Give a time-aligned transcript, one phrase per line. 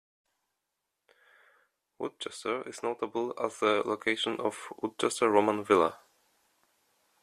[1.99, 5.99] Woodchester is notable as the location of Woodchester Roman Villa.